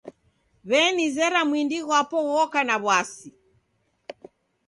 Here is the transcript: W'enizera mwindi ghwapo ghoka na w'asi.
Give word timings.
W'enizera 0.69 1.39
mwindi 1.49 1.77
ghwapo 1.85 2.17
ghoka 2.27 2.59
na 2.67 2.75
w'asi. 2.85 3.27